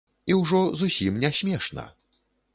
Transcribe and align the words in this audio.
І 0.29 0.37
ўжо 0.37 0.61
зусім 0.81 1.21
нясмешна. 1.25 1.87